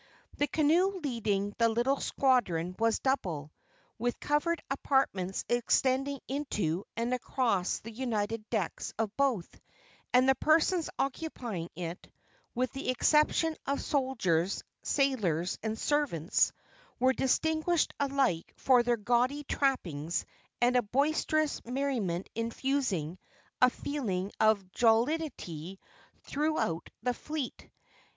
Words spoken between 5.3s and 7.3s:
extending into and